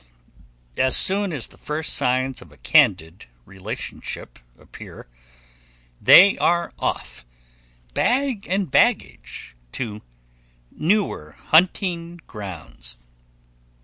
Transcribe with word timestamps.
As 0.79 0.97
soon 0.97 1.31
as 1.31 1.45
the 1.45 1.59
first 1.59 1.93
signs 1.93 2.41
of 2.41 2.51
a 2.51 2.57
candid 2.57 3.27
relationship 3.45 4.39
appear, 4.57 5.07
they 6.01 6.39
are 6.39 6.73
off, 6.79 7.23
bag 7.93 8.47
and 8.49 8.71
baggage, 8.71 9.55
to 9.73 10.01
newer 10.71 11.33
hunting 11.39 12.17
grounds. 12.25 12.97